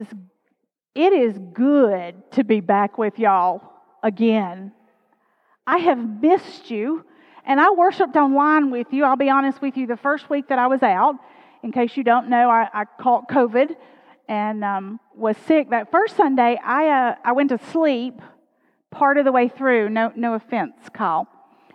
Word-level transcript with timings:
It 0.00 1.12
is 1.12 1.38
good 1.52 2.30
to 2.32 2.44
be 2.44 2.60
back 2.60 2.98
with 2.98 3.18
y'all 3.18 3.62
again. 4.02 4.72
I 5.66 5.78
have 5.78 5.98
missed 6.20 6.70
you, 6.70 7.04
and 7.44 7.60
I 7.60 7.70
worshiped 7.70 8.16
online 8.16 8.70
with 8.70 8.88
you. 8.92 9.04
I'll 9.04 9.16
be 9.16 9.30
honest 9.30 9.60
with 9.60 9.76
you, 9.76 9.86
the 9.86 9.96
first 9.96 10.30
week 10.30 10.48
that 10.48 10.58
I 10.58 10.66
was 10.66 10.82
out, 10.82 11.16
in 11.62 11.72
case 11.72 11.96
you 11.96 12.04
don't 12.04 12.28
know, 12.28 12.48
I, 12.50 12.68
I 12.72 12.84
caught 13.00 13.28
COVID 13.28 13.76
and 14.28 14.64
um, 14.64 15.00
was 15.14 15.36
sick. 15.46 15.70
That 15.70 15.90
first 15.90 16.16
Sunday, 16.16 16.58
I, 16.64 16.88
uh, 16.88 17.14
I 17.24 17.32
went 17.32 17.50
to 17.50 17.58
sleep 17.72 18.20
part 18.90 19.18
of 19.18 19.24
the 19.24 19.32
way 19.32 19.48
through. 19.48 19.88
No, 19.88 20.12
no 20.14 20.34
offense, 20.34 20.74
Kyle. 20.92 21.28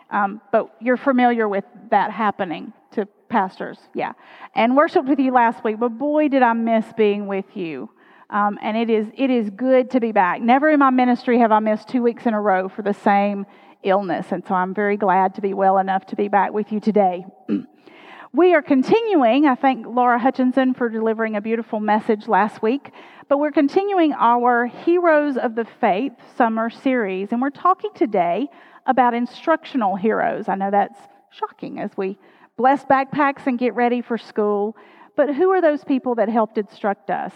Um, 0.09 0.41
but 0.51 0.75
you're 0.79 0.97
familiar 0.97 1.47
with 1.47 1.65
that 1.89 2.11
happening 2.11 2.73
to 2.91 3.07
pastors, 3.29 3.79
yeah. 3.93 4.13
And 4.55 4.77
worshiped 4.77 5.07
with 5.07 5.19
you 5.19 5.31
last 5.31 5.63
week, 5.63 5.79
but 5.79 5.89
boy, 5.89 6.27
did 6.29 6.43
I 6.43 6.53
miss 6.53 6.85
being 6.95 7.27
with 7.27 7.55
you. 7.55 7.89
Um, 8.29 8.57
and 8.61 8.77
it 8.77 8.89
is, 8.89 9.07
it 9.15 9.29
is 9.29 9.49
good 9.49 9.91
to 9.91 9.99
be 9.99 10.11
back. 10.11 10.41
Never 10.41 10.69
in 10.69 10.79
my 10.79 10.89
ministry 10.89 11.39
have 11.39 11.51
I 11.51 11.59
missed 11.59 11.89
two 11.89 12.01
weeks 12.01 12.25
in 12.25 12.33
a 12.33 12.41
row 12.41 12.69
for 12.69 12.81
the 12.81 12.93
same 12.93 13.45
illness. 13.83 14.27
And 14.31 14.45
so 14.47 14.55
I'm 14.55 14.73
very 14.73 14.97
glad 14.97 15.35
to 15.35 15.41
be 15.41 15.53
well 15.53 15.77
enough 15.77 16.05
to 16.07 16.15
be 16.15 16.27
back 16.27 16.53
with 16.53 16.71
you 16.71 16.79
today. 16.79 17.25
we 18.33 18.53
are 18.53 18.61
continuing, 18.61 19.45
I 19.45 19.55
thank 19.55 19.85
Laura 19.85 20.17
Hutchinson 20.17 20.73
for 20.73 20.89
delivering 20.89 21.35
a 21.35 21.41
beautiful 21.41 21.79
message 21.79 22.27
last 22.27 22.61
week, 22.61 22.91
but 23.29 23.37
we're 23.37 23.51
continuing 23.51 24.13
our 24.13 24.65
Heroes 24.65 25.37
of 25.37 25.55
the 25.55 25.65
Faith 25.79 26.13
summer 26.37 26.69
series. 26.69 27.31
And 27.31 27.41
we're 27.41 27.49
talking 27.49 27.91
today 27.93 28.47
about 28.85 29.13
instructional 29.13 29.95
heroes. 29.95 30.47
I 30.47 30.55
know 30.55 30.71
that's 30.71 30.99
shocking 31.31 31.79
as 31.79 31.91
we 31.97 32.17
bless 32.57 32.85
backpacks 32.85 33.47
and 33.47 33.57
get 33.57 33.75
ready 33.75 34.01
for 34.01 34.17
school. 34.17 34.75
But 35.15 35.35
who 35.35 35.51
are 35.51 35.61
those 35.61 35.83
people 35.83 36.15
that 36.15 36.29
helped 36.29 36.57
instruct 36.57 37.09
us? 37.09 37.33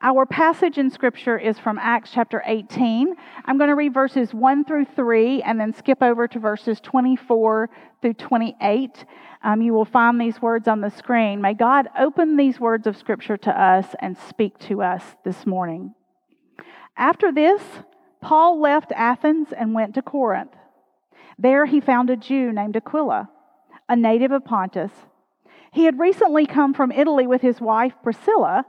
Our 0.00 0.26
passage 0.26 0.78
in 0.78 0.90
Scripture 0.90 1.36
is 1.38 1.58
from 1.58 1.78
Acts 1.78 2.10
chapter 2.12 2.42
18. 2.46 3.14
I'm 3.44 3.58
going 3.58 3.68
to 3.68 3.74
read 3.74 3.92
verses 3.92 4.32
1 4.32 4.64
through 4.64 4.84
3 4.84 5.42
and 5.42 5.58
then 5.58 5.72
skip 5.72 6.02
over 6.02 6.28
to 6.28 6.38
verses 6.38 6.80
24 6.80 7.68
through 8.00 8.14
28. 8.14 9.04
Um, 9.42 9.60
you 9.60 9.72
will 9.72 9.84
find 9.84 10.20
these 10.20 10.40
words 10.40 10.68
on 10.68 10.80
the 10.80 10.90
screen. 10.90 11.40
May 11.40 11.54
God 11.54 11.88
open 11.98 12.36
these 12.36 12.60
words 12.60 12.86
of 12.86 12.96
Scripture 12.96 13.36
to 13.38 13.60
us 13.60 13.86
and 14.00 14.16
speak 14.28 14.58
to 14.60 14.82
us 14.82 15.02
this 15.24 15.46
morning. 15.46 15.94
After 16.96 17.32
this, 17.32 17.62
Paul 18.20 18.60
left 18.60 18.92
Athens 18.92 19.48
and 19.56 19.74
went 19.74 19.94
to 19.94 20.02
Corinth. 20.02 20.54
There 21.38 21.66
he 21.66 21.80
found 21.80 22.10
a 22.10 22.16
Jew 22.16 22.52
named 22.52 22.76
Aquila, 22.76 23.30
a 23.88 23.96
native 23.96 24.32
of 24.32 24.44
Pontus. 24.44 24.92
He 25.72 25.84
had 25.84 25.98
recently 25.98 26.46
come 26.46 26.74
from 26.74 26.90
Italy 26.90 27.26
with 27.26 27.42
his 27.42 27.60
wife 27.60 27.94
Priscilla 28.02 28.64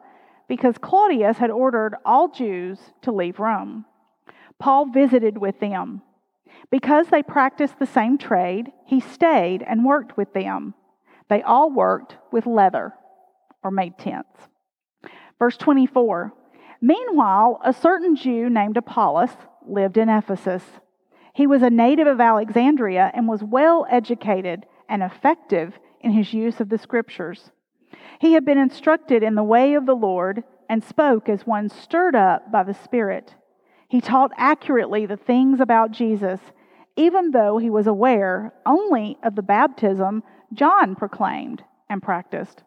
because 0.50 0.80
Claudius 0.80 1.38
had 1.38 1.52
ordered 1.52 1.96
all 2.04 2.28
Jews 2.28 2.80
to 3.04 3.12
leave 3.14 3.40
Rome. 3.40 3.86
Paul 4.58 4.88
visited 4.88 5.38
with 5.38 5.60
them. 5.62 6.02
Because 6.72 7.08
they 7.08 7.24
practiced 7.24 7.80
the 7.80 7.86
same 7.86 8.18
trade, 8.18 8.72
he 8.86 9.00
stayed 9.00 9.64
and 9.66 9.86
worked 9.86 10.18
with 10.18 10.34
them. 10.34 10.74
They 11.30 11.44
all 11.44 11.72
worked 11.72 12.18
with 12.32 12.48
leather 12.48 12.94
or 13.64 13.72
made 13.72 13.98
tents. 13.98 14.50
Verse 15.38 15.56
24 15.56 16.34
Meanwhile, 16.82 17.60
a 17.64 17.74
certain 17.74 18.16
Jew 18.16 18.50
named 18.50 18.78
Apollos 18.78 19.32
lived 19.68 19.98
in 19.98 20.10
Ephesus. 20.10 20.64
He 21.34 21.46
was 21.46 21.62
a 21.62 21.70
native 21.70 22.08
of 22.08 22.20
Alexandria 22.20 23.12
and 23.14 23.28
was 23.28 23.44
well 23.44 23.86
educated 23.90 24.66
and 24.88 25.04
effective 25.04 25.78
in 26.02 26.12
his 26.12 26.34
use 26.34 26.60
of 26.60 26.70
the 26.70 26.78
scriptures. 26.78 27.52
He 28.20 28.34
had 28.34 28.46
been 28.46 28.58
instructed 28.58 29.24
in 29.24 29.36
the 29.36 29.44
way 29.44 29.74
of 29.74 29.86
the 29.86 29.96
Lord 29.96 30.44
and 30.70 30.84
spoke 30.84 31.30
as 31.30 31.48
one 31.48 31.70
stirred 31.70 32.16
up 32.16 32.52
by 32.52 32.64
the 32.64 32.74
Spirit. 32.74 33.36
He 33.88 34.02
taught 34.02 34.32
accurately 34.38 35.06
the 35.06 35.18
things 35.18 35.60
about 35.60 35.92
Jesus, 35.92 36.40
even 36.96 37.32
though 37.32 37.58
he 37.58 37.70
was 37.70 37.88
aware 37.88 38.54
only 38.66 39.18
of 39.24 39.36
the 39.36 39.42
baptism 39.42 40.24
John 40.54 40.96
proclaimed 40.96 41.64
and 41.90 42.02
practiced. 42.02 42.64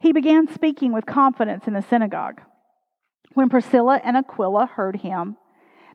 He 0.00 0.12
began 0.12 0.52
speaking 0.52 0.92
with 0.92 1.06
confidence 1.06 1.66
in 1.66 1.72
the 1.72 1.82
synagogue. 1.82 2.42
When 3.32 3.48
Priscilla 3.48 4.00
and 4.04 4.16
Aquila 4.16 4.66
heard 4.66 4.96
him, 4.96 5.36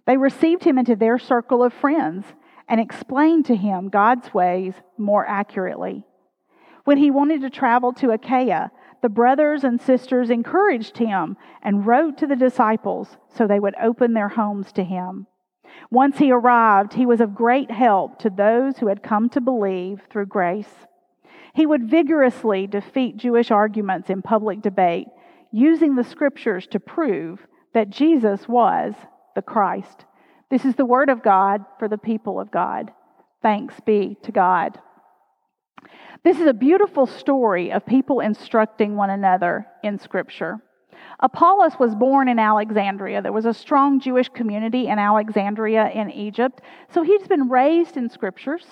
they 0.05 0.17
received 0.17 0.63
him 0.63 0.77
into 0.77 0.95
their 0.95 1.19
circle 1.19 1.63
of 1.63 1.73
friends 1.73 2.25
and 2.67 2.79
explained 2.79 3.45
to 3.45 3.55
him 3.55 3.89
God's 3.89 4.33
ways 4.33 4.73
more 4.97 5.25
accurately. 5.27 6.05
When 6.89 6.97
he 6.97 7.11
wanted 7.11 7.41
to 7.41 7.51
travel 7.51 7.93
to 7.93 8.09
Achaia, 8.09 8.71
the 9.03 9.09
brothers 9.09 9.63
and 9.63 9.79
sisters 9.79 10.31
encouraged 10.31 10.97
him 10.97 11.37
and 11.61 11.85
wrote 11.85 12.17
to 12.17 12.25
the 12.25 12.35
disciples 12.35 13.15
so 13.27 13.45
they 13.45 13.59
would 13.59 13.75
open 13.79 14.13
their 14.13 14.29
homes 14.29 14.71
to 14.71 14.83
him. 14.83 15.27
Once 15.91 16.17
he 16.17 16.31
arrived, 16.31 16.93
he 16.93 17.05
was 17.05 17.21
of 17.21 17.35
great 17.35 17.69
help 17.69 18.17
to 18.17 18.31
those 18.31 18.79
who 18.79 18.87
had 18.87 19.03
come 19.03 19.29
to 19.29 19.39
believe 19.39 20.01
through 20.09 20.25
grace. 20.25 20.87
He 21.53 21.67
would 21.67 21.91
vigorously 21.91 22.65
defeat 22.65 23.17
Jewish 23.17 23.51
arguments 23.51 24.09
in 24.09 24.23
public 24.23 24.63
debate, 24.63 25.09
using 25.51 25.93
the 25.93 26.03
scriptures 26.03 26.65
to 26.71 26.79
prove 26.79 27.45
that 27.75 27.91
Jesus 27.91 28.47
was 28.47 28.95
the 29.35 29.43
Christ. 29.43 30.05
This 30.49 30.65
is 30.65 30.73
the 30.73 30.87
word 30.87 31.09
of 31.09 31.21
God 31.21 31.65
for 31.77 31.87
the 31.87 31.99
people 31.99 32.39
of 32.39 32.49
God. 32.49 32.91
Thanks 33.43 33.79
be 33.79 34.17
to 34.23 34.31
God. 34.31 34.79
This 36.21 36.39
is 36.39 36.47
a 36.47 36.53
beautiful 36.53 37.05
story 37.05 37.71
of 37.71 37.85
people 37.85 38.19
instructing 38.19 38.95
one 38.97 39.09
another 39.09 39.65
in 39.83 39.97
Scripture. 39.97 40.59
Apollos 41.21 41.79
was 41.79 41.95
born 41.95 42.27
in 42.27 42.39
Alexandria. 42.39 43.21
There 43.21 43.31
was 43.31 43.45
a 43.45 43.53
strong 43.53 44.01
Jewish 44.01 44.27
community 44.27 44.87
in 44.87 44.99
Alexandria 44.99 45.89
in 45.91 46.11
Egypt. 46.11 46.61
So 46.93 47.03
he's 47.03 47.27
been 47.27 47.47
raised 47.47 47.95
in 47.95 48.09
Scriptures. 48.09 48.65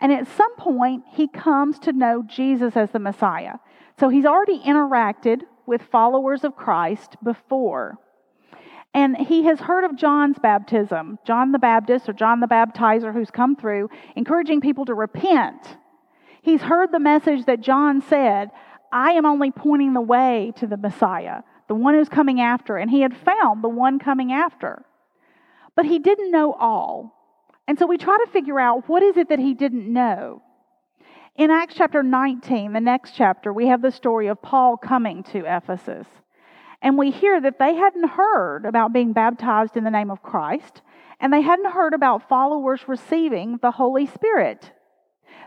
And 0.00 0.12
at 0.12 0.26
some 0.26 0.54
point, 0.56 1.04
he 1.12 1.28
comes 1.28 1.78
to 1.80 1.92
know 1.92 2.22
Jesus 2.22 2.76
as 2.76 2.90
the 2.90 2.98
Messiah. 2.98 3.54
So 3.98 4.10
he's 4.10 4.26
already 4.26 4.58
interacted 4.58 5.42
with 5.64 5.82
followers 5.82 6.44
of 6.44 6.56
Christ 6.56 7.16
before. 7.22 7.98
And 8.92 9.16
he 9.16 9.44
has 9.44 9.60
heard 9.60 9.84
of 9.84 9.96
John's 9.96 10.38
baptism, 10.38 11.18
John 11.24 11.52
the 11.52 11.58
Baptist 11.58 12.08
or 12.08 12.12
John 12.12 12.40
the 12.40 12.46
Baptizer, 12.46 13.14
who's 13.14 13.30
come 13.30 13.56
through, 13.56 13.88
encouraging 14.14 14.60
people 14.60 14.84
to 14.84 14.94
repent 14.94 15.78
He's 16.42 16.62
heard 16.62 16.90
the 16.90 16.98
message 16.98 17.46
that 17.46 17.60
John 17.60 18.02
said, 18.02 18.50
I 18.92 19.12
am 19.12 19.24
only 19.24 19.50
pointing 19.50 19.94
the 19.94 20.00
way 20.00 20.52
to 20.56 20.66
the 20.66 20.76
Messiah, 20.76 21.42
the 21.68 21.74
one 21.74 21.94
who's 21.94 22.08
coming 22.08 22.40
after. 22.40 22.76
And 22.76 22.90
he 22.90 23.00
had 23.00 23.16
found 23.16 23.62
the 23.62 23.68
one 23.68 23.98
coming 23.98 24.32
after. 24.32 24.84
But 25.76 25.86
he 25.86 26.00
didn't 26.00 26.32
know 26.32 26.52
all. 26.52 27.14
And 27.66 27.78
so 27.78 27.86
we 27.86 27.96
try 27.96 28.18
to 28.24 28.32
figure 28.32 28.58
out 28.58 28.88
what 28.88 29.04
is 29.04 29.16
it 29.16 29.28
that 29.28 29.38
he 29.38 29.54
didn't 29.54 29.90
know. 29.90 30.42
In 31.36 31.50
Acts 31.50 31.76
chapter 31.76 32.02
19, 32.02 32.72
the 32.72 32.80
next 32.80 33.12
chapter, 33.16 33.52
we 33.52 33.68
have 33.68 33.80
the 33.80 33.92
story 33.92 34.26
of 34.26 34.42
Paul 34.42 34.76
coming 34.76 35.22
to 35.32 35.44
Ephesus. 35.46 36.06
And 36.82 36.98
we 36.98 37.12
hear 37.12 37.40
that 37.40 37.60
they 37.60 37.76
hadn't 37.76 38.10
heard 38.10 38.66
about 38.66 38.92
being 38.92 39.12
baptized 39.12 39.76
in 39.76 39.84
the 39.84 39.90
name 39.90 40.10
of 40.10 40.22
Christ, 40.22 40.82
and 41.20 41.32
they 41.32 41.40
hadn't 41.40 41.70
heard 41.70 41.94
about 41.94 42.28
followers 42.28 42.82
receiving 42.88 43.60
the 43.62 43.70
Holy 43.70 44.04
Spirit. 44.04 44.72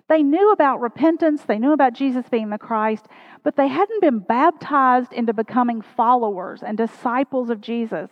They 0.08 0.22
knew 0.22 0.52
about 0.52 0.82
repentance, 0.82 1.44
they 1.44 1.58
knew 1.58 1.72
about 1.72 1.94
Jesus 1.94 2.30
being 2.30 2.52
the 2.52 2.60
Christ, 2.60 3.08
but 3.44 3.56
they 3.56 3.68
hadn't 3.68 4.02
been 4.02 4.20
baptized 4.20 5.12
into 5.12 5.34
becoming 5.34 5.82
followers 5.82 6.62
and 6.62 6.78
disciples 6.78 7.50
of 7.50 7.60
Jesus. 7.60 8.12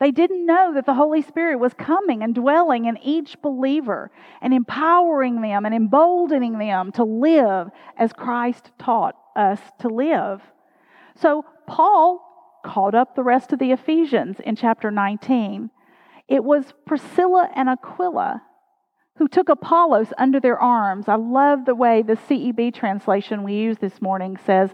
They 0.00 0.10
didn't 0.10 0.46
know 0.46 0.72
that 0.74 0.86
the 0.86 0.94
Holy 0.94 1.20
Spirit 1.20 1.58
was 1.58 1.74
coming 1.74 2.22
and 2.22 2.34
dwelling 2.34 2.86
in 2.86 2.96
each 2.98 3.40
believer 3.42 4.10
and 4.40 4.54
empowering 4.54 5.42
them 5.42 5.66
and 5.66 5.74
emboldening 5.74 6.58
them 6.58 6.90
to 6.92 7.04
live 7.04 7.68
as 7.98 8.12
Christ 8.12 8.70
taught 8.78 9.14
us 9.36 9.60
to 9.80 9.88
live. 9.88 10.40
So 11.16 11.44
Paul 11.66 12.60
called 12.64 12.94
up 12.94 13.14
the 13.14 13.22
rest 13.22 13.52
of 13.52 13.58
the 13.58 13.70
Ephesians 13.70 14.38
in 14.40 14.56
chapter 14.56 14.90
19. 14.90 15.70
It 16.26 16.42
was 16.42 16.72
Priscilla 16.86 17.50
and 17.54 17.68
Aquila 17.68 18.42
who 19.16 19.28
took 19.28 19.48
Apollos 19.48 20.12
under 20.18 20.40
their 20.40 20.58
arms. 20.58 21.08
I 21.08 21.14
love 21.14 21.64
the 21.64 21.74
way 21.74 22.02
the 22.02 22.16
CEB 22.16 22.74
translation 22.74 23.42
we 23.42 23.54
use 23.54 23.78
this 23.78 24.02
morning 24.02 24.36
says 24.44 24.70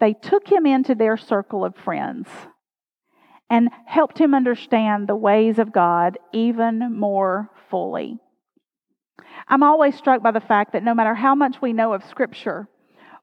they 0.00 0.14
took 0.14 0.48
him 0.48 0.66
into 0.66 0.94
their 0.94 1.16
circle 1.16 1.64
of 1.64 1.76
friends 1.76 2.28
and 3.50 3.68
helped 3.84 4.18
him 4.18 4.34
understand 4.34 5.06
the 5.06 5.16
ways 5.16 5.58
of 5.58 5.72
God 5.72 6.18
even 6.32 6.98
more 6.98 7.50
fully. 7.68 8.18
I'm 9.46 9.62
always 9.62 9.94
struck 9.94 10.22
by 10.22 10.30
the 10.30 10.40
fact 10.40 10.72
that 10.72 10.82
no 10.82 10.94
matter 10.94 11.14
how 11.14 11.34
much 11.34 11.60
we 11.60 11.74
know 11.74 11.92
of 11.92 12.04
Scripture 12.04 12.68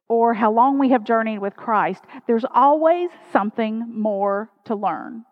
or 0.08 0.36
how 0.36 0.52
long 0.52 0.78
we 0.78 0.90
have 0.90 1.04
journeyed 1.04 1.40
with 1.40 1.56
Christ, 1.56 2.04
there's 2.28 2.46
always 2.54 3.10
something 3.32 3.92
more 3.92 4.52
to 4.66 4.76
learn. 4.76 5.26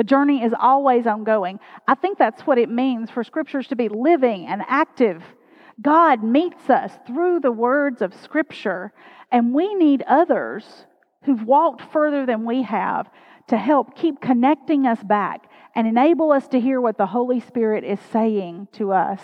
The 0.00 0.04
journey 0.04 0.42
is 0.42 0.54
always 0.58 1.06
ongoing. 1.06 1.60
I 1.86 1.94
think 1.94 2.16
that's 2.16 2.46
what 2.46 2.56
it 2.56 2.70
means 2.70 3.10
for 3.10 3.22
scriptures 3.22 3.66
to 3.66 3.76
be 3.76 3.90
living 3.90 4.46
and 4.46 4.62
active. 4.66 5.22
God 5.82 6.24
meets 6.24 6.70
us 6.70 6.90
through 7.06 7.40
the 7.40 7.52
words 7.52 8.00
of 8.00 8.14
scripture, 8.14 8.94
and 9.30 9.52
we 9.52 9.74
need 9.74 10.02
others 10.08 10.86
who've 11.26 11.44
walked 11.44 11.82
further 11.92 12.24
than 12.24 12.46
we 12.46 12.62
have 12.62 13.10
to 13.48 13.58
help 13.58 13.94
keep 13.94 14.22
connecting 14.22 14.86
us 14.86 15.02
back 15.02 15.50
and 15.74 15.86
enable 15.86 16.32
us 16.32 16.48
to 16.48 16.60
hear 16.60 16.80
what 16.80 16.96
the 16.96 17.04
Holy 17.04 17.40
Spirit 17.40 17.84
is 17.84 18.00
saying 18.10 18.68
to 18.72 18.92
us. 18.92 19.20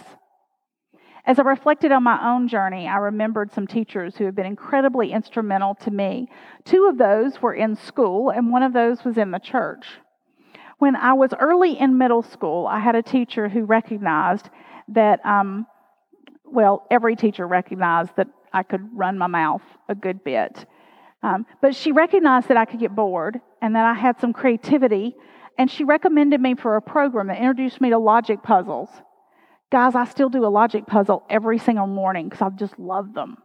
As 1.24 1.38
I 1.38 1.42
reflected 1.44 1.90
on 1.90 2.02
my 2.02 2.34
own 2.34 2.48
journey, 2.48 2.86
I 2.86 2.98
remembered 2.98 3.50
some 3.50 3.66
teachers 3.66 4.16
who 4.16 4.26
have 4.26 4.36
been 4.36 4.44
incredibly 4.44 5.10
instrumental 5.10 5.74
to 5.76 5.90
me. 5.90 6.28
Two 6.66 6.84
of 6.84 6.98
those 6.98 7.40
were 7.40 7.54
in 7.54 7.76
school, 7.76 8.28
and 8.28 8.52
one 8.52 8.62
of 8.62 8.74
those 8.74 9.04
was 9.04 9.16
in 9.16 9.30
the 9.30 9.38
church. 9.38 9.86
When 10.78 10.94
I 10.94 11.14
was 11.14 11.30
early 11.38 11.78
in 11.78 11.96
middle 11.96 12.22
school, 12.22 12.66
I 12.66 12.80
had 12.80 12.94
a 12.94 13.02
teacher 13.02 13.48
who 13.48 13.64
recognized 13.64 14.50
that, 14.88 15.24
um, 15.24 15.66
well, 16.44 16.86
every 16.90 17.16
teacher 17.16 17.46
recognized 17.46 18.10
that 18.16 18.28
I 18.52 18.62
could 18.62 18.88
run 18.92 19.18
my 19.18 19.26
mouth 19.26 19.62
a 19.88 19.94
good 19.94 20.22
bit. 20.22 20.66
Um, 21.22 21.46
but 21.62 21.74
she 21.74 21.92
recognized 21.92 22.48
that 22.48 22.56
I 22.56 22.66
could 22.66 22.80
get 22.80 22.94
bored 22.94 23.40
and 23.62 23.74
that 23.74 23.84
I 23.84 23.94
had 23.94 24.20
some 24.20 24.32
creativity, 24.32 25.16
and 25.58 25.70
she 25.70 25.82
recommended 25.84 26.40
me 26.40 26.54
for 26.54 26.76
a 26.76 26.82
program 26.82 27.28
that 27.28 27.38
introduced 27.38 27.80
me 27.80 27.90
to 27.90 27.98
logic 27.98 28.42
puzzles. 28.42 28.90
Guys, 29.72 29.94
I 29.94 30.04
still 30.04 30.28
do 30.28 30.44
a 30.44 30.48
logic 30.48 30.86
puzzle 30.86 31.24
every 31.28 31.58
single 31.58 31.86
morning 31.86 32.28
because 32.28 32.42
I 32.42 32.50
just 32.50 32.78
love 32.78 33.14
them. 33.14 33.38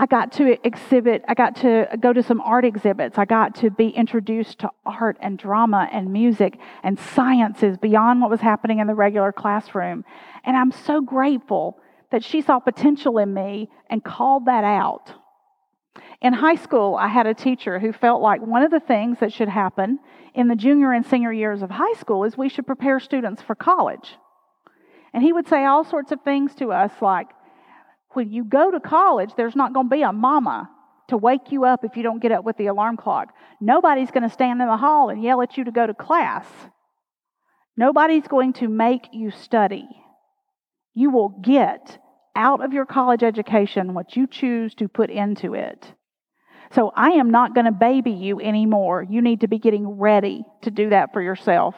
I 0.00 0.06
got 0.06 0.32
to 0.32 0.56
exhibit, 0.66 1.22
I 1.28 1.34
got 1.34 1.56
to 1.56 1.86
go 2.00 2.14
to 2.14 2.22
some 2.22 2.40
art 2.40 2.64
exhibits. 2.64 3.18
I 3.18 3.26
got 3.26 3.56
to 3.56 3.68
be 3.68 3.90
introduced 3.90 4.60
to 4.60 4.70
art 4.86 5.18
and 5.20 5.36
drama 5.36 5.90
and 5.92 6.10
music 6.10 6.58
and 6.82 6.98
sciences 6.98 7.76
beyond 7.76 8.22
what 8.22 8.30
was 8.30 8.40
happening 8.40 8.78
in 8.78 8.86
the 8.86 8.94
regular 8.94 9.30
classroom. 9.30 10.06
And 10.42 10.56
I'm 10.56 10.72
so 10.72 11.02
grateful 11.02 11.76
that 12.12 12.24
she 12.24 12.40
saw 12.40 12.60
potential 12.60 13.18
in 13.18 13.34
me 13.34 13.68
and 13.90 14.02
called 14.02 14.46
that 14.46 14.64
out. 14.64 15.12
In 16.22 16.32
high 16.32 16.54
school, 16.54 16.96
I 16.98 17.08
had 17.08 17.26
a 17.26 17.34
teacher 17.34 17.78
who 17.78 17.92
felt 17.92 18.22
like 18.22 18.40
one 18.40 18.62
of 18.62 18.70
the 18.70 18.80
things 18.80 19.18
that 19.20 19.34
should 19.34 19.50
happen 19.50 19.98
in 20.34 20.48
the 20.48 20.56
junior 20.56 20.92
and 20.92 21.04
senior 21.04 21.30
years 21.30 21.60
of 21.60 21.68
high 21.68 21.92
school 22.00 22.24
is 22.24 22.38
we 22.38 22.48
should 22.48 22.66
prepare 22.66 23.00
students 23.00 23.42
for 23.42 23.54
college. 23.54 24.14
And 25.12 25.22
he 25.22 25.34
would 25.34 25.46
say 25.46 25.66
all 25.66 25.84
sorts 25.84 26.10
of 26.10 26.22
things 26.22 26.54
to 26.54 26.72
us 26.72 26.92
like, 27.02 27.26
when 28.12 28.30
you 28.30 28.44
go 28.44 28.70
to 28.70 28.80
college, 28.80 29.30
there's 29.36 29.56
not 29.56 29.72
going 29.72 29.88
to 29.88 29.94
be 29.94 30.02
a 30.02 30.12
mama 30.12 30.70
to 31.08 31.16
wake 31.16 31.50
you 31.52 31.64
up 31.64 31.84
if 31.84 31.96
you 31.96 32.02
don't 32.02 32.22
get 32.22 32.32
up 32.32 32.44
with 32.44 32.56
the 32.56 32.66
alarm 32.66 32.96
clock. 32.96 33.34
Nobody's 33.60 34.10
going 34.10 34.22
to 34.22 34.30
stand 34.30 34.60
in 34.60 34.68
the 34.68 34.76
hall 34.76 35.10
and 35.10 35.22
yell 35.22 35.42
at 35.42 35.56
you 35.56 35.64
to 35.64 35.72
go 35.72 35.86
to 35.86 35.94
class. 35.94 36.46
Nobody's 37.76 38.26
going 38.28 38.52
to 38.54 38.68
make 38.68 39.08
you 39.12 39.30
study. 39.30 39.88
You 40.94 41.10
will 41.10 41.28
get 41.28 41.98
out 42.36 42.64
of 42.64 42.72
your 42.72 42.86
college 42.86 43.22
education 43.22 43.94
what 43.94 44.16
you 44.16 44.26
choose 44.26 44.74
to 44.76 44.88
put 44.88 45.10
into 45.10 45.54
it. 45.54 45.92
So 46.72 46.92
I 46.94 47.10
am 47.10 47.30
not 47.30 47.54
going 47.54 47.64
to 47.64 47.72
baby 47.72 48.12
you 48.12 48.40
anymore. 48.40 49.04
You 49.08 49.20
need 49.20 49.40
to 49.40 49.48
be 49.48 49.58
getting 49.58 49.98
ready 49.98 50.44
to 50.62 50.70
do 50.70 50.90
that 50.90 51.12
for 51.12 51.20
yourself. 51.20 51.74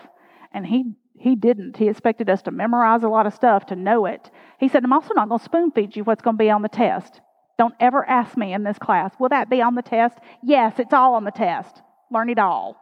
And 0.52 0.66
he 0.66 0.94
he 1.22 1.36
didn't. 1.36 1.76
He 1.76 1.88
expected 1.88 2.28
us 2.28 2.42
to 2.42 2.50
memorize 2.50 3.04
a 3.04 3.08
lot 3.08 3.26
of 3.26 3.34
stuff 3.34 3.66
to 3.66 3.76
know 3.76 4.06
it. 4.06 4.28
He 4.62 4.68
said, 4.68 4.84
I'm 4.84 4.92
also 4.92 5.12
not 5.12 5.28
going 5.28 5.40
to 5.40 5.44
spoon 5.44 5.72
feed 5.72 5.96
you 5.96 6.04
what's 6.04 6.22
going 6.22 6.36
to 6.36 6.44
be 6.44 6.48
on 6.48 6.62
the 6.62 6.68
test. 6.68 7.20
Don't 7.58 7.74
ever 7.80 8.08
ask 8.08 8.36
me 8.36 8.52
in 8.54 8.62
this 8.62 8.78
class, 8.78 9.12
will 9.18 9.30
that 9.30 9.50
be 9.50 9.60
on 9.60 9.74
the 9.74 9.82
test? 9.82 10.18
Yes, 10.40 10.78
it's 10.78 10.92
all 10.92 11.14
on 11.14 11.24
the 11.24 11.32
test. 11.32 11.82
Learn 12.12 12.30
it 12.30 12.38
all. 12.38 12.76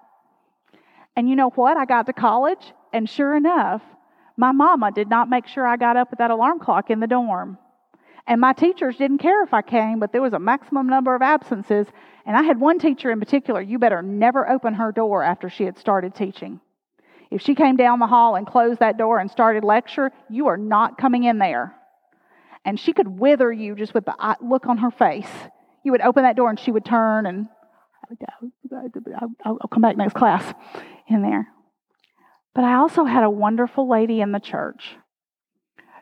And 1.17 1.27
you 1.27 1.37
know 1.37 1.49
what? 1.49 1.79
I 1.79 1.87
got 1.87 2.05
to 2.05 2.13
college, 2.13 2.75
and 2.93 3.09
sure 3.09 3.35
enough, 3.35 3.81
my 4.37 4.53
mama 4.53 4.93
did 4.93 5.09
not 5.09 5.31
make 5.31 5.47
sure 5.47 5.67
I 5.67 5.79
got 5.79 5.97
up 5.97 6.11
with 6.11 6.19
that 6.19 6.31
alarm 6.31 6.59
clock 6.59 6.91
in 6.91 7.01
the 7.01 7.07
dorm. 7.07 7.57
And 8.27 8.43
my 8.43 8.53
teachers 8.53 8.99
didn't 8.99 9.19
care 9.19 9.43
if 9.43 9.55
I 9.55 9.63
came, 9.63 10.01
but 10.01 10.13
there 10.13 10.21
was 10.21 10.35
a 10.35 10.39
maximum 10.39 10.87
number 10.87 11.15
of 11.15 11.23
absences. 11.23 11.87
And 12.27 12.37
I 12.37 12.43
had 12.43 12.61
one 12.61 12.79
teacher 12.79 13.11
in 13.11 13.19
particular, 13.19 13.63
you 13.63 13.79
better 13.79 14.03
never 14.03 14.47
open 14.47 14.75
her 14.75 14.93
door 14.93 15.23
after 15.23 15.49
she 15.49 15.65
had 15.65 15.79
started 15.79 16.15
teaching. 16.15 16.61
If 17.31 17.43
she 17.43 17.55
came 17.55 17.77
down 17.77 18.01
the 18.01 18.07
hall 18.07 18.35
and 18.35 18.47
closed 18.47 18.81
that 18.81 18.99
door 18.99 19.19
and 19.19 19.31
started 19.31 19.63
lecture, 19.63 20.11
you 20.29 20.49
are 20.49 20.57
not 20.57 20.99
coming 20.99 21.25
in 21.25 21.39
there. 21.39 21.77
And 22.65 22.79
she 22.79 22.93
could 22.93 23.09
wither 23.09 23.53
you 23.53 23.75
just 23.75 23.95
with 23.95 24.05
the 24.05 24.37
look 24.41 24.67
on 24.67 24.79
her 24.79 24.91
face. 24.91 25.31
You 25.85 25.93
would 25.93 26.01
open 26.01 26.25
that 26.25 26.37
door 26.37 26.51
and 26.51 26.59
she 26.59 26.73
would 26.73 26.85
turn 26.85 27.27
and 27.27 27.49
I'll 29.45 29.59
come 29.71 29.83
back 29.83 29.97
next 29.97 30.15
class 30.15 30.53
in 31.09 31.23
there. 31.23 31.49
But 32.55 32.65
I 32.65 32.75
also 32.75 33.05
had 33.05 33.23
a 33.23 33.31
wonderful 33.31 33.89
lady 33.89 34.21
in 34.21 34.33
the 34.33 34.41
church. 34.41 34.97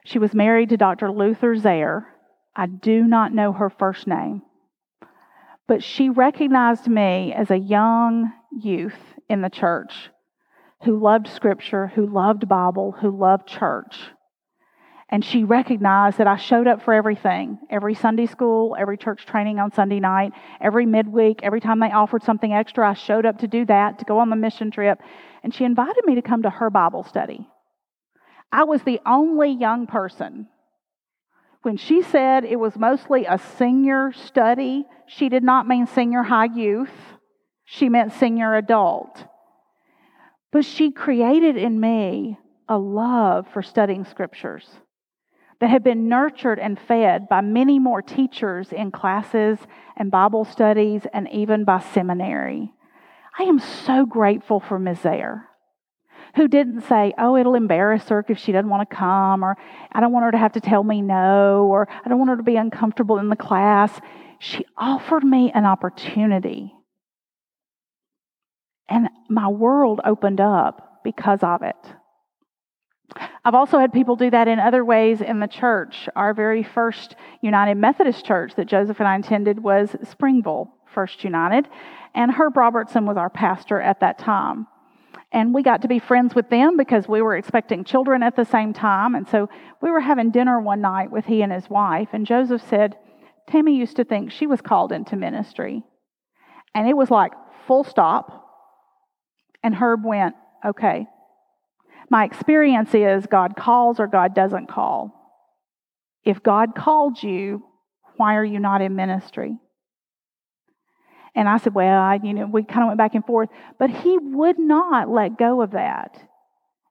She 0.04 0.19
was 0.19 0.32
married 0.32 0.70
to 0.70 0.78
Dr. 0.78 1.12
Luther 1.12 1.54
Zayer. 1.54 2.06
I 2.56 2.66
do 2.66 3.04
not 3.04 3.34
know 3.34 3.52
her 3.52 3.69
first 3.69 4.06
name, 4.06 4.42
but 5.69 5.84
she 5.84 6.08
recognized 6.08 6.88
me 6.88 7.32
as 7.34 7.50
a 7.50 7.58
young 7.58 8.32
youth 8.50 8.98
in 9.28 9.42
the 9.42 9.50
church 9.50 10.08
who 10.84 10.98
loved 10.98 11.28
Scripture, 11.28 11.88
who 11.88 12.06
loved 12.06 12.48
Bible, 12.48 12.92
who 12.92 13.10
loved 13.10 13.48
church. 13.48 14.10
And 15.10 15.25
she 15.25 15.42
recognized 15.42 16.19
that 16.19 16.26
I 16.26 16.36
showed 16.36 16.66
up 16.66 16.82
for 16.82 16.92
everything 16.92 17.58
every 17.70 17.94
Sunday 17.94 18.26
school, 18.26 18.76
every 18.78 18.98
church 18.98 19.25
training 19.25 19.58
on 19.58 19.72
Sunday 19.72 20.00
night, 20.00 20.32
every 20.60 20.84
midweek, 20.84 21.40
every 21.42 21.60
time 21.60 21.80
they 21.80 21.90
offered 21.90 22.22
something 22.22 22.52
extra, 22.52 22.90
I 22.90 22.94
showed 22.94 23.25
up 23.25 23.38
to 23.38 23.48
do 23.48 23.64
that, 23.66 23.98
to 24.00 24.04
go 24.04 24.19
on 24.19 24.28
the 24.28 24.36
mission 24.36 24.70
trip. 24.70 25.00
And 25.42 25.54
she 25.54 25.64
invited 25.64 26.04
me 26.04 26.16
to 26.16 26.22
come 26.22 26.42
to 26.42 26.50
her 26.50 26.69
Bible 26.69 27.04
study. 27.04 27.48
I 28.52 28.64
was 28.64 28.82
the 28.82 29.00
only 29.06 29.50
young 29.50 29.86
person. 29.86 30.48
When 31.62 31.78
she 31.78 32.02
said 32.02 32.44
it 32.44 32.60
was 32.60 32.76
mostly 32.76 33.25
a 33.25 33.38
senior 33.38 34.12
study, 34.12 34.84
she 35.06 35.28
did 35.28 35.42
not 35.42 35.66
mean 35.66 35.86
senior 35.86 36.22
high 36.22 36.48
youth, 36.54 36.92
she 37.64 37.88
meant 37.88 38.12
senior 38.12 38.54
adult. 38.54 39.25
But 40.50 40.65
she 40.65 40.91
created 40.91 41.56
in 41.56 41.79
me 41.79 42.39
a 42.69 42.79
love 42.79 43.47
for 43.53 43.62
studying 43.62 44.05
scriptures 44.05 44.67
that 45.61 45.71
had 45.71 45.83
been 45.83 46.09
nurtured 46.09 46.59
and 46.59 46.79
fed 46.79 47.29
by 47.29 47.41
many 47.41 47.79
more 47.79 48.00
teachers 48.00 48.73
in 48.73 48.91
classes 48.91 49.59
and 49.97 50.11
Bible 50.11 50.45
studies 50.45 51.03
and 51.12 51.29
even 51.33 51.65
by 51.65 51.81
seminary. 51.81 52.73
I 53.39 53.45
am 53.45 53.59
so 53.59 54.06
grateful 54.06 54.61
for 54.61 54.79
Ms. 54.79 54.99
Zayer, 55.00 55.43
who 56.37 56.49
didn't 56.49 56.83
say, 56.83 57.12
Oh, 57.19 57.37
it'll 57.37 57.55
embarrass 57.55 58.09
her 58.09 58.25
if 58.29 58.39
she 58.39 58.53
doesn't 58.53 58.71
want 58.71 58.89
to 58.89 58.97
come, 58.97 59.45
or 59.45 59.56
I 59.93 60.00
don't 60.00 60.12
want 60.12 60.25
her 60.25 60.33
to 60.33 60.39
have 60.39 60.53
to 60.53 60.61
tell 60.61 60.85
me 60.85 61.03
no, 61.03 61.67
or 61.71 61.89
I 62.05 62.09
don't 62.09 62.19
want 62.19 62.31
her 62.31 62.37
to 62.37 62.43
be 62.43 62.56
uncomfortable 62.56 63.19
in 63.19 63.29
the 63.29 63.37
class. 63.37 64.00
She 64.39 64.65
offered 64.77 65.25
me 65.25 65.50
an 65.53 65.65
opportunity 65.65 66.75
and 68.88 69.09
my 69.28 69.49
world 69.49 70.00
opened 70.04 70.40
up 70.40 71.00
because 71.04 71.42
of 71.42 71.62
it. 71.62 71.76
I've 73.45 73.54
also 73.54 73.78
had 73.78 73.92
people 73.92 74.16
do 74.16 74.30
that 74.30 74.49
in 74.49 74.59
other 74.59 74.85
ways 74.85 75.21
in 75.21 75.40
the 75.40 75.47
church. 75.47 76.09
Our 76.14 76.35
very 76.35 76.62
first 76.62 77.16
United 77.40 77.76
Methodist 77.76 78.25
church 78.25 78.54
that 78.57 78.66
Joseph 78.66 78.99
and 78.99 79.09
I 79.09 79.16
attended 79.16 79.62
was 79.62 79.97
Springville 80.04 80.75
First 80.95 81.25
United, 81.25 81.68
and 82.14 82.30
Herb 82.30 82.57
Robertson 82.57 83.07
was 83.07 83.16
our 83.16 83.30
pastor 83.30 83.80
at 83.80 84.00
that 84.00 84.18
time. 84.18 84.66
And 85.33 85.54
we 85.54 85.62
got 85.62 85.83
to 85.83 85.88
be 85.88 85.99
friends 85.99 86.35
with 86.35 86.49
them 86.49 86.76
because 86.76 87.07
we 87.07 87.21
were 87.21 87.37
expecting 87.37 87.85
children 87.85 88.23
at 88.23 88.37
the 88.37 88.45
same 88.45 88.73
time. 88.73 89.14
And 89.14 89.28
so 89.28 89.49
we 89.83 89.90
were 89.90 90.00
having 90.00 90.30
dinner 90.30 90.59
one 90.59 90.80
night 90.80 91.11
with 91.11 91.26
he 91.26 91.42
and 91.42 91.52
his 91.52 91.68
wife, 91.68 92.09
and 92.12 92.26
Joseph 92.26 92.62
said, 92.68 92.97
Tammy 93.47 93.76
used 93.76 93.97
to 93.97 94.04
think 94.04 94.30
she 94.30 94.47
was 94.47 94.61
called 94.61 94.92
into 94.92 95.16
ministry. 95.16 95.83
And 96.75 96.88
it 96.88 96.97
was 96.97 97.11
like 97.11 97.33
full 97.66 97.85
stop 97.85 98.48
and 99.62 99.75
Herb 99.75 100.05
went, 100.05 100.35
Okay. 100.65 101.07
My 102.11 102.25
experience 102.25 102.95
is 102.95 103.27
God 103.27 103.55
calls 103.55 104.00
or 104.00 104.07
God 104.07 104.35
doesn't 104.35 104.69
call. 104.69 105.15
If 106.25 106.43
God 106.43 106.75
called 106.75 107.23
you, 107.23 107.62
why 108.17 108.37
are 108.37 108.45
you 108.45 108.59
not 108.59 108.81
in 108.81 108.97
ministry? 108.97 109.57
And 111.35 111.49
I 111.49 111.59
said, 111.59 111.75
Well, 111.75 112.00
I, 112.00 112.19
you 112.23 112.35
know, 112.35 112.47
we 112.47 112.65
kind 112.65 112.83
of 112.83 112.88
went 112.88 112.99
back 112.99 113.15
and 113.15 113.25
forth, 113.25 113.49
but 113.79 113.91
he 113.91 114.19
would 114.19 114.59
not 114.59 115.09
let 115.09 115.38
go 115.38 115.62
of 115.62 115.73
that. 115.73 116.23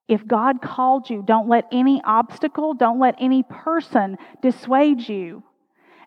If 0.07 0.25
God 0.25 0.61
called 0.61 1.09
you, 1.09 1.21
don't 1.25 1.49
let 1.49 1.65
any 1.71 2.01
obstacle, 2.05 2.73
don't 2.73 2.99
let 2.99 3.15
any 3.19 3.43
person 3.43 4.17
dissuade 4.41 5.07
you. 5.07 5.43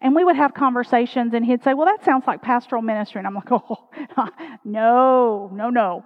And 0.00 0.16
we 0.16 0.24
would 0.24 0.36
have 0.36 0.54
conversations, 0.54 1.34
and 1.34 1.44
he'd 1.44 1.62
say, 1.62 1.74
Well, 1.74 1.86
that 1.86 2.04
sounds 2.04 2.26
like 2.26 2.40
pastoral 2.40 2.80
ministry. 2.80 3.18
And 3.18 3.26
I'm 3.26 3.34
like, 3.34 3.48
Oh, 3.52 3.90
no, 4.64 5.50
no, 5.52 5.68
no. 5.68 6.04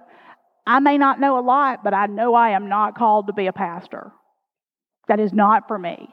I 0.65 0.79
may 0.79 0.97
not 0.97 1.19
know 1.19 1.37
a 1.37 1.41
lot, 1.41 1.83
but 1.83 1.93
I 1.93 2.07
know 2.07 2.33
I 2.33 2.51
am 2.51 2.69
not 2.69 2.97
called 2.97 3.27
to 3.27 3.33
be 3.33 3.47
a 3.47 3.53
pastor. 3.53 4.11
That 5.07 5.19
is 5.19 5.33
not 5.33 5.67
for 5.67 5.77
me. 5.77 6.09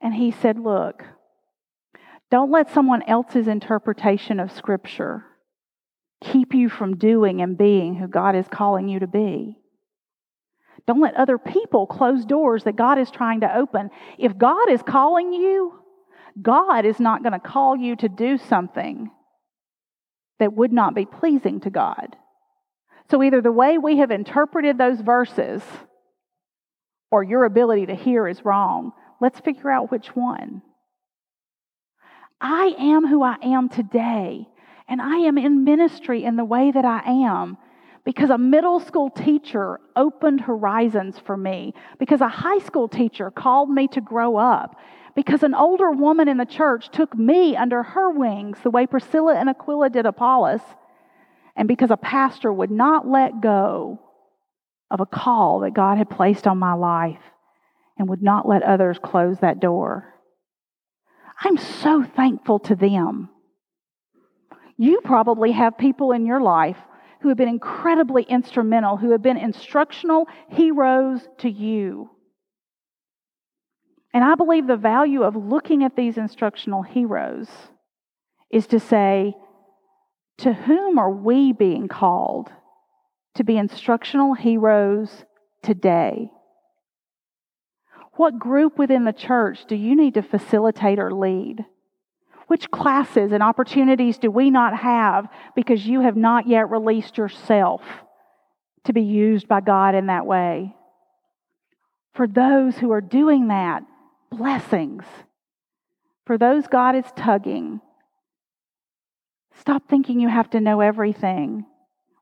And 0.00 0.14
he 0.14 0.30
said, 0.30 0.58
Look, 0.58 1.04
don't 2.30 2.50
let 2.50 2.72
someone 2.72 3.02
else's 3.02 3.48
interpretation 3.48 4.40
of 4.40 4.52
Scripture 4.52 5.24
keep 6.20 6.54
you 6.54 6.68
from 6.68 6.96
doing 6.96 7.40
and 7.40 7.58
being 7.58 7.94
who 7.94 8.06
God 8.06 8.36
is 8.36 8.46
calling 8.48 8.88
you 8.88 9.00
to 9.00 9.06
be. 9.06 9.56
Don't 10.86 11.00
let 11.00 11.14
other 11.14 11.38
people 11.38 11.86
close 11.86 12.24
doors 12.24 12.64
that 12.64 12.76
God 12.76 12.98
is 12.98 13.10
trying 13.10 13.40
to 13.40 13.56
open. 13.56 13.90
If 14.18 14.36
God 14.36 14.70
is 14.70 14.82
calling 14.82 15.32
you, 15.32 15.78
God 16.40 16.84
is 16.84 16.98
not 16.98 17.22
going 17.22 17.32
to 17.32 17.38
call 17.38 17.76
you 17.76 17.96
to 17.96 18.08
do 18.08 18.38
something 18.38 19.10
that 20.38 20.54
would 20.54 20.72
not 20.72 20.94
be 20.94 21.04
pleasing 21.04 21.60
to 21.60 21.70
God. 21.70 22.16
So 23.10 23.22
either 23.22 23.40
the 23.40 23.52
way 23.52 23.78
we 23.78 23.98
have 23.98 24.10
interpreted 24.10 24.78
those 24.78 25.00
verses 25.00 25.62
or 27.10 27.22
your 27.22 27.44
ability 27.44 27.86
to 27.86 27.94
hear 27.94 28.26
is 28.26 28.44
wrong. 28.44 28.92
Let's 29.20 29.40
figure 29.40 29.70
out 29.70 29.90
which 29.90 30.08
one. 30.08 30.62
I 32.40 32.74
am 32.78 33.06
who 33.06 33.22
I 33.22 33.36
am 33.42 33.68
today, 33.68 34.48
and 34.88 35.00
I 35.00 35.18
am 35.18 35.38
in 35.38 35.64
ministry 35.64 36.24
in 36.24 36.36
the 36.36 36.44
way 36.44 36.72
that 36.72 36.84
I 36.84 37.02
am 37.06 37.56
because 38.04 38.30
a 38.30 38.38
middle 38.38 38.80
school 38.80 39.10
teacher 39.10 39.78
opened 39.94 40.40
horizons 40.40 41.18
for 41.18 41.36
me, 41.36 41.72
because 41.98 42.20
a 42.20 42.28
high 42.28 42.58
school 42.58 42.88
teacher 42.88 43.30
called 43.30 43.70
me 43.70 43.86
to 43.88 44.00
grow 44.00 44.36
up, 44.36 44.76
because 45.14 45.42
an 45.42 45.54
older 45.54 45.90
woman 45.90 46.28
in 46.28 46.36
the 46.36 46.44
church 46.44 46.88
took 46.90 47.16
me 47.16 47.56
under 47.56 47.82
her 47.82 48.10
wings 48.10 48.58
the 48.62 48.70
way 48.70 48.86
Priscilla 48.86 49.34
and 49.36 49.48
Aquila 49.48 49.90
did 49.90 50.06
Apollos, 50.06 50.62
and 51.56 51.68
because 51.68 51.90
a 51.90 51.96
pastor 51.96 52.52
would 52.52 52.70
not 52.70 53.06
let 53.06 53.40
go 53.40 54.00
of 54.90 55.00
a 55.00 55.06
call 55.06 55.60
that 55.60 55.74
God 55.74 55.98
had 55.98 56.10
placed 56.10 56.46
on 56.46 56.58
my 56.58 56.74
life 56.74 57.20
and 57.98 58.08
would 58.08 58.22
not 58.22 58.48
let 58.48 58.62
others 58.62 58.98
close 59.02 59.38
that 59.40 59.60
door. 59.60 60.14
I'm 61.40 61.56
so 61.56 62.02
thankful 62.04 62.58
to 62.60 62.76
them. 62.76 63.30
You 64.76 65.00
probably 65.02 65.52
have 65.52 65.78
people 65.78 66.12
in 66.12 66.26
your 66.26 66.40
life 66.40 66.76
who 67.20 67.28
have 67.28 67.36
been 67.36 67.48
incredibly 67.48 68.24
instrumental, 68.24 68.96
who 68.96 69.12
have 69.12 69.22
been 69.22 69.36
instructional 69.36 70.26
heroes 70.48 71.20
to 71.38 71.50
you. 71.50 72.10
And 74.12 74.24
I 74.24 74.34
believe 74.34 74.66
the 74.66 74.76
value 74.76 75.22
of 75.22 75.36
looking 75.36 75.84
at 75.84 75.96
these 75.96 76.18
instructional 76.18 76.82
heroes 76.82 77.48
is 78.50 78.66
to 78.68 78.80
say, 78.80 79.34
to 80.42 80.52
whom 80.52 80.98
are 80.98 81.10
we 81.10 81.52
being 81.52 81.86
called 81.86 82.50
to 83.34 83.44
be 83.44 83.56
instructional 83.56 84.34
heroes 84.34 85.24
today? 85.62 86.30
What 88.14 88.40
group 88.40 88.76
within 88.76 89.04
the 89.04 89.12
church 89.12 89.64
do 89.66 89.76
you 89.76 89.94
need 89.94 90.14
to 90.14 90.22
facilitate 90.22 90.98
or 90.98 91.14
lead? 91.14 91.64
Which 92.48 92.72
classes 92.72 93.30
and 93.30 93.40
opportunities 93.40 94.18
do 94.18 94.32
we 94.32 94.50
not 94.50 94.76
have 94.76 95.28
because 95.54 95.86
you 95.86 96.00
have 96.00 96.16
not 96.16 96.48
yet 96.48 96.70
released 96.70 97.16
yourself 97.16 97.82
to 98.84 98.92
be 98.92 99.02
used 99.02 99.46
by 99.46 99.60
God 99.60 99.94
in 99.94 100.06
that 100.06 100.26
way? 100.26 100.74
For 102.14 102.26
those 102.26 102.76
who 102.76 102.90
are 102.90 103.00
doing 103.00 103.46
that, 103.48 103.84
blessings. 104.28 105.04
For 106.26 106.36
those 106.36 106.66
God 106.66 106.96
is 106.96 107.06
tugging, 107.16 107.80
stop 109.60 109.88
thinking 109.88 110.20
you 110.20 110.28
have 110.28 110.50
to 110.50 110.60
know 110.60 110.80
everything. 110.80 111.64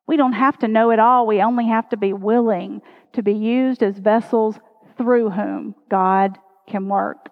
We 0.07 0.17
don't 0.17 0.33
have 0.33 0.59
to 0.59 0.69
know 0.69 0.91
it 0.91 0.99
all. 0.99 1.27
We 1.27 1.43
only 1.43 1.69
have 1.69 1.89
to 1.91 1.97
be 1.97 2.13
willing 2.13 2.83
to 3.13 3.23
be 3.23 3.35
used 3.35 3.83
as 3.83 3.99
vessels 3.99 4.59
through 4.97 5.31
whom 5.31 5.75
God 5.89 6.39
can 6.69 6.89
work. 6.89 7.29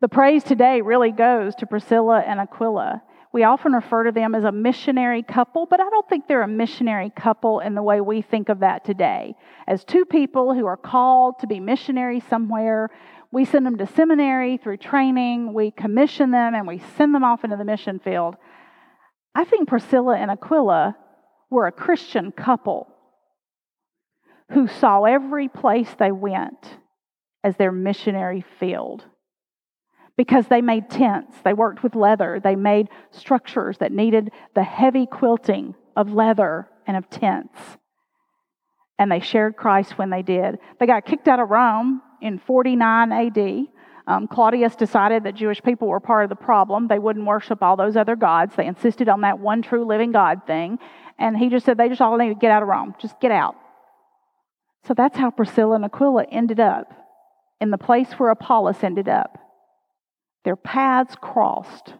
The 0.00 0.08
praise 0.08 0.42
today 0.42 0.80
really 0.80 1.12
goes 1.12 1.54
to 1.56 1.66
Priscilla 1.66 2.24
and 2.26 2.40
Aquila. 2.40 3.02
We 3.32 3.44
often 3.44 3.72
refer 3.72 4.04
to 4.04 4.12
them 4.12 4.34
as 4.34 4.44
a 4.44 4.52
missionary 4.52 5.22
couple, 5.22 5.64
but 5.64 5.80
I 5.80 5.88
don't 5.88 6.08
think 6.08 6.26
they're 6.26 6.42
a 6.42 6.48
missionary 6.48 7.10
couple 7.10 7.60
in 7.60 7.74
the 7.74 7.82
way 7.82 8.00
we 8.00 8.20
think 8.20 8.48
of 8.50 8.58
that 8.60 8.84
today. 8.84 9.34
As 9.66 9.84
two 9.84 10.04
people 10.04 10.52
who 10.52 10.66
are 10.66 10.76
called 10.76 11.38
to 11.38 11.46
be 11.46 11.60
missionaries 11.60 12.24
somewhere, 12.28 12.90
we 13.32 13.46
send 13.46 13.64
them 13.64 13.78
to 13.78 13.86
seminary 13.86 14.58
through 14.58 14.76
training, 14.76 15.54
we 15.54 15.70
commission 15.70 16.30
them, 16.30 16.54
and 16.54 16.66
we 16.68 16.82
send 16.98 17.14
them 17.14 17.24
off 17.24 17.44
into 17.44 17.56
the 17.56 17.64
mission 17.64 17.98
field. 17.98 18.36
I 19.34 19.44
think 19.44 19.68
Priscilla 19.68 20.16
and 20.16 20.30
Aquila 20.30 20.94
were 21.50 21.66
a 21.66 21.72
Christian 21.72 22.30
couple 22.30 22.88
who 24.50 24.68
saw 24.68 25.04
every 25.04 25.48
place 25.48 25.88
they 25.98 26.12
went 26.12 26.76
as 27.42 27.56
their 27.56 27.72
missionary 27.72 28.44
field 28.60 29.02
because 30.14 30.46
they 30.48 30.60
made 30.60 30.90
tents, 30.90 31.38
they 31.42 31.54
worked 31.54 31.82
with 31.82 31.94
leather, 31.94 32.38
they 32.38 32.54
made 32.54 32.88
structures 33.10 33.78
that 33.78 33.92
needed 33.92 34.30
the 34.54 34.62
heavy 34.62 35.06
quilting 35.06 35.74
of 35.96 36.12
leather 36.12 36.68
and 36.86 36.98
of 36.98 37.08
tents. 37.08 37.58
And 38.98 39.10
they 39.10 39.20
shared 39.20 39.56
Christ 39.56 39.96
when 39.96 40.10
they 40.10 40.20
did. 40.20 40.58
They 40.78 40.86
got 40.86 41.06
kicked 41.06 41.28
out 41.28 41.40
of 41.40 41.48
Rome 41.48 42.02
in 42.22 42.38
49 42.38 43.12
AD. 43.12 43.66
Um, 44.06 44.26
Claudius 44.26 44.74
decided 44.74 45.24
that 45.24 45.34
Jewish 45.34 45.62
people 45.62 45.88
were 45.88 46.00
part 46.00 46.24
of 46.24 46.30
the 46.30 46.36
problem. 46.36 46.88
They 46.88 46.98
wouldn't 46.98 47.26
worship 47.26 47.62
all 47.62 47.76
those 47.76 47.96
other 47.96 48.16
gods. 48.16 48.54
They 48.56 48.66
insisted 48.66 49.08
on 49.08 49.20
that 49.20 49.38
one 49.38 49.62
true 49.62 49.84
living 49.84 50.12
God 50.12 50.42
thing. 50.46 50.78
And 51.18 51.36
he 51.36 51.48
just 51.48 51.66
said 51.66 51.76
they 51.76 51.88
just 51.88 52.00
all 52.00 52.16
need 52.16 52.30
to 52.30 52.34
get 52.34 52.50
out 52.50 52.62
of 52.62 52.68
Rome. 52.68 52.94
Just 53.00 53.20
get 53.20 53.30
out. 53.30 53.56
So 54.86 54.94
that's 54.94 55.16
how 55.16 55.30
Priscilla 55.30 55.76
and 55.76 55.84
Aquila 55.84 56.24
ended 56.32 56.58
up 56.58 56.92
in 57.60 57.70
the 57.70 57.78
place 57.78 58.12
where 58.14 58.30
Apollos 58.30 58.82
ended 58.82 59.08
up. 59.08 59.38
Their 60.44 60.56
paths 60.56 61.14
crossed. 61.20 61.94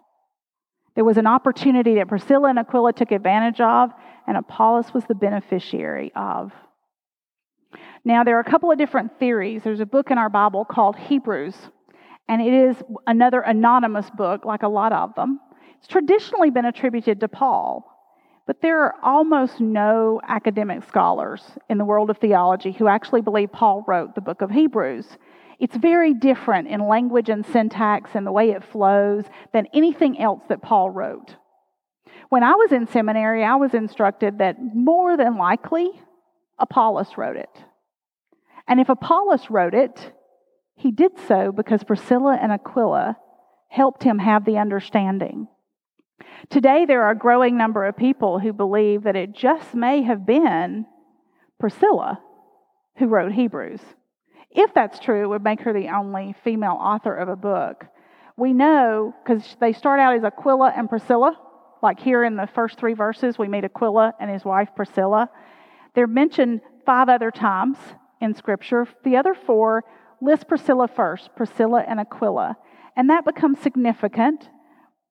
There 0.97 1.05
was 1.05 1.17
an 1.17 1.29
opportunity 1.29 1.95
that 1.97 2.09
Priscilla 2.09 2.49
and 2.49 2.59
Aquila 2.59 2.93
took 2.93 3.13
advantage 3.13 3.61
of, 3.61 3.93
and 4.27 4.37
Apollos 4.37 4.93
was 4.93 5.05
the 5.05 5.15
beneficiary 5.15 6.11
of. 6.17 6.53
Now, 8.05 8.25
there 8.25 8.37
are 8.37 8.41
a 8.41 8.51
couple 8.51 8.73
of 8.73 8.79
different 8.79 9.19
theories. 9.21 9.63
There's 9.63 9.81
a 9.81 9.87
book 9.87 10.11
in 10.11 10.19
our 10.19 10.29
Bible 10.29 10.65
called 10.65 10.97
Hebrews, 10.97 11.55
and 12.29 12.43
it 12.43 12.53
is 12.53 12.77
another 13.07 13.41
anonymous 13.41 14.11
book, 14.11 14.45
like 14.45 14.65
a 14.65 14.69
lot 14.69 14.93
of 14.93 15.15
them. 15.15 15.39
It's 15.79 15.87
traditionally 15.87 16.51
been 16.51 16.65
attributed 16.65 17.21
to 17.21 17.29
Paul, 17.29 17.89
but 18.47 18.61
there 18.61 18.81
are 18.81 18.97
almost 19.05 19.61
no 19.61 20.21
academic 20.27 20.83
scholars 20.89 21.43
in 21.71 21.79
the 21.79 21.85
world 21.85 22.11
of 22.11 22.19
theology 22.19 22.73
who 22.73 22.89
actually 22.89 23.21
believe 23.21 23.53
Paul 23.53 23.85
wrote 23.87 24.17
the 24.17 24.21
book 24.21 24.43
of 24.43 24.51
Hebrews. 24.51 25.07
It's 25.61 25.77
very 25.77 26.13
different 26.13 26.67
in 26.67 26.89
language 26.89 27.29
and 27.29 27.47
syntax 27.47 28.11
and 28.15 28.27
the 28.27 28.33
way 28.33 28.51
it 28.51 28.65
flows 28.65 29.25
than 29.53 29.69
anything 29.73 30.21
else 30.21 30.43
that 30.49 30.61
Paul 30.61 30.91
wrote. 30.91 31.37
When 32.31 32.43
I 32.43 32.55
was 32.55 32.73
in 32.73 32.89
seminary, 32.89 33.45
I 33.45 33.55
was 33.55 33.75
instructed 33.75 34.39
that 34.39 34.57
more 34.75 35.17
than 35.17 35.37
likely 35.37 35.91
Apollos 36.59 37.17
wrote 37.17 37.37
it. 37.37 37.51
And 38.67 38.81
if 38.81 38.89
Apollos 38.89 39.51
wrote 39.51 39.75
it, 39.75 40.13
he 40.77 40.91
did 40.91 41.13
so 41.27 41.53
because 41.53 41.85
Priscilla 41.85 42.39
and 42.41 42.53
Aquila 42.53 43.17
helped 43.69 44.03
him 44.03 44.19
have 44.19 44.45
the 44.45 44.59
understanding. 44.59 45.49
Today, 46.51 46.85
there 46.87 47.03
are 47.03 47.13
a 47.13 47.19
growing 47.19 47.57
number 47.57 47.85
of 47.85 47.97
people 47.97 48.39
who 48.39 48.53
believe 48.53 49.05
that 49.05 49.17
it 49.17 49.33
just 49.33 49.75
may 49.75 50.03
have 50.03 50.27
been 50.27 50.87
Priscilla 51.59 52.21
who 52.99 53.07
wrote 53.07 53.33
Hebrews. 53.33 53.81
If 54.51 54.75
that's 54.75 54.99
true, 54.99 55.23
it 55.23 55.29
would 55.29 55.43
make 55.43 55.61
her 55.61 55.73
the 55.73 55.89
only 55.89 56.35
female 56.45 56.77
author 56.79 57.15
of 57.15 57.29
a 57.29 57.37
book. 57.37 57.87
We 58.37 58.53
know 58.53 59.15
because 59.25 59.57
they 59.61 59.73
start 59.73 60.01
out 60.01 60.17
as 60.17 60.25
Aquila 60.25 60.73
and 60.77 60.89
Priscilla. 60.89 61.39
Like 61.83 61.99
here 61.99 62.23
in 62.23 62.37
the 62.37 62.49
first 62.55 62.79
three 62.79 62.95
verses, 62.95 63.39
we 63.39 63.49
meet 63.49 63.65
Aquila 63.65 64.15
and 64.21 64.31
his 64.31 64.45
wife 64.45 64.69
Priscilla. 64.77 65.31
They're 65.95 66.07
mentioned 66.07 66.61
five 66.85 67.09
other 67.09 67.31
times 67.31 67.79
in 68.23 68.35
Scripture. 68.35 68.87
The 69.05 69.17
other 69.17 69.35
four 69.35 69.85
list 70.21 70.49
Priscilla 70.49 70.89
first, 70.89 71.31
Priscilla 71.37 71.85
and 71.87 72.01
Aquila. 72.01 72.57
And 72.97 73.11
that 73.11 73.25
becomes 73.25 73.59
significant, 73.59 74.49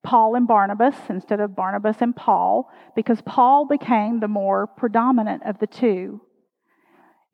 Paul 0.02 0.34
and 0.34 0.48
Barnabas 0.48 0.96
instead 1.08 1.38
of 1.38 1.54
Barnabas 1.54 1.98
and 2.00 2.16
Paul, 2.16 2.68
because 2.96 3.20
Paul 3.22 3.66
became 3.66 4.20
the 4.20 4.28
more 4.28 4.66
predominant 4.66 5.42
of 5.44 5.58
the 5.58 5.66
two. 5.66 6.22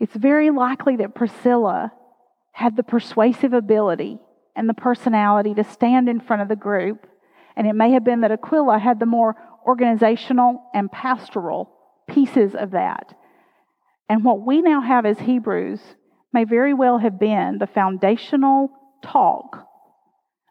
It's 0.00 0.14
very 0.14 0.50
likely 0.50 0.97
that 0.97 1.14
Priscilla 1.14 1.92
had 2.52 2.76
the 2.76 2.82
persuasive 2.82 3.52
ability 3.52 4.18
and 4.54 4.68
the 4.68 4.75
personality 4.75 5.54
to 5.54 5.64
stand 5.64 6.08
in 6.08 6.20
front 6.20 6.42
of 6.42 6.49
the 6.49 6.56
group, 6.56 7.06
and 7.56 7.66
it 7.66 7.75
may 7.75 7.92
have 7.92 8.04
been 8.04 8.20
that 8.23 8.32
Aquila 8.32 8.78
had 8.78 9.00
the 9.00 9.06
more 9.06 9.37
organizational 9.66 10.62
and 10.75 10.90
pastoral 10.90 11.70
pieces 12.08 12.54
of 12.54 12.73
that. 12.73 13.14
And 14.09 14.25
what 14.25 14.45
we 14.45 14.62
now 14.62 14.81
have 14.81 15.05
as 15.05 15.19
Hebrews 15.19 15.81
may 16.33 16.45
very 16.45 16.75
well 16.75 16.99
have 16.99 17.19
been 17.19 17.59
the 17.59 17.67
foundational 17.67 18.71
talk 19.03 19.67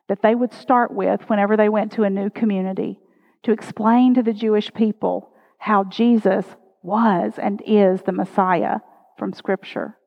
that 0.08 0.22
they 0.22 0.36
would 0.36 0.54
start 0.54 0.94
with 0.94 1.22
whenever 1.30 1.58
they 1.58 1.70
went 1.70 1.92
to 1.94 2.04
a 2.04 2.10
new 2.10 2.30
community 2.30 3.00
to 3.44 3.52
explain 3.52 4.14
to 4.14 4.24
the 4.24 4.34
Jewish 4.34 4.74
people 4.74 5.32
how 5.58 5.84
Jesus 5.84 6.46
was 6.82 7.34
and 7.38 7.62
is 7.66 8.02
the 8.04 8.12
Messiah 8.12 8.78
from 9.18 9.34
Scripture. 9.34 9.98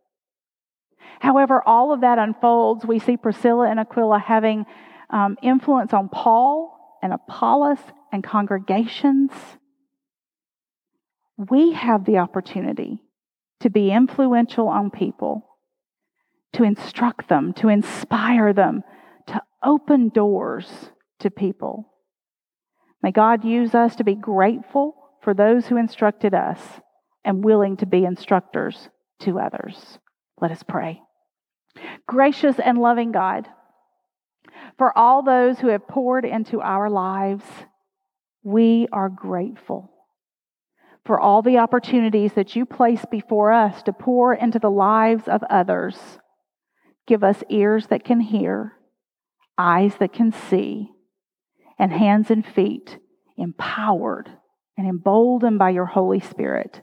However, 1.18 1.62
all 1.66 1.92
of 1.92 2.00
that 2.00 2.18
unfolds. 2.18 2.86
We 2.86 2.98
see 2.98 3.16
Priscilla 3.16 3.68
and 3.68 3.78
Aquila 3.78 4.18
having 4.18 4.64
um, 5.10 5.36
influence 5.42 5.92
on 5.92 6.08
Paul 6.08 6.98
and 7.02 7.12
Apollos 7.12 7.78
and 8.12 8.24
congregations. 8.24 9.32
We 11.36 11.72
have 11.72 12.04
the 12.04 12.18
opportunity 12.18 13.02
to 13.60 13.70
be 13.70 13.90
influential 13.90 14.68
on 14.68 14.90
people, 14.90 15.46
to 16.54 16.64
instruct 16.64 17.28
them, 17.28 17.52
to 17.54 17.68
inspire 17.68 18.52
them, 18.52 18.82
to 19.26 19.42
open 19.62 20.08
doors 20.08 20.90
to 21.20 21.30
people. 21.30 21.92
May 23.02 23.12
God 23.12 23.44
use 23.44 23.74
us 23.74 23.96
to 23.96 24.04
be 24.04 24.14
grateful 24.14 24.94
for 25.22 25.34
those 25.34 25.66
who 25.66 25.76
instructed 25.76 26.34
us 26.34 26.60
and 27.24 27.44
willing 27.44 27.76
to 27.78 27.86
be 27.86 28.04
instructors 28.04 28.88
to 29.20 29.38
others. 29.38 29.98
Let 30.40 30.50
us 30.50 30.62
pray. 30.62 31.00
Gracious 32.06 32.58
and 32.58 32.78
loving 32.78 33.12
God, 33.12 33.46
for 34.78 34.96
all 34.96 35.22
those 35.22 35.58
who 35.58 35.68
have 35.68 35.86
poured 35.86 36.24
into 36.24 36.60
our 36.60 36.90
lives, 36.90 37.44
we 38.42 38.88
are 38.92 39.08
grateful. 39.08 39.90
For 41.04 41.18
all 41.18 41.42
the 41.42 41.58
opportunities 41.58 42.34
that 42.34 42.54
you 42.54 42.66
place 42.66 43.04
before 43.10 43.52
us 43.52 43.82
to 43.84 43.92
pour 43.92 44.34
into 44.34 44.58
the 44.58 44.70
lives 44.70 45.28
of 45.28 45.42
others, 45.44 45.96
give 47.06 47.24
us 47.24 47.42
ears 47.48 47.86
that 47.88 48.04
can 48.04 48.20
hear, 48.20 48.74
eyes 49.56 49.94
that 49.98 50.12
can 50.12 50.32
see, 50.32 50.90
and 51.78 51.92
hands 51.92 52.30
and 52.30 52.44
feet 52.44 52.98
empowered 53.36 54.30
and 54.76 54.86
emboldened 54.86 55.58
by 55.58 55.70
your 55.70 55.86
Holy 55.86 56.20
Spirit 56.20 56.82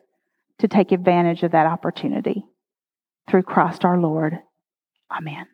to 0.60 0.68
take 0.68 0.92
advantage 0.92 1.44
of 1.44 1.52
that 1.52 1.68
opportunity. 1.68 2.44
Through 3.30 3.44
Christ 3.44 3.86
our 3.86 4.00
Lord. 4.00 4.40
Amen. 5.12 5.46